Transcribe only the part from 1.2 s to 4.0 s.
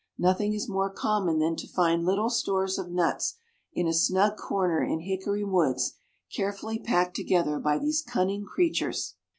than to find little stores of nuts in a